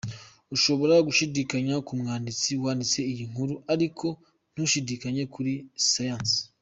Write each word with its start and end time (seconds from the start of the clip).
Ushobora 0.55 0.95
gushidikanya 1.07 1.75
ku 1.85 1.93
mwanditsi 1.99 2.51
wanditse 2.63 2.99
iyi 3.11 3.23
nkuru 3.31 3.53
ariko 3.73 4.05
ntushidikanye 4.53 5.23
kuri 5.33 5.53
Siyansi. 5.89 6.37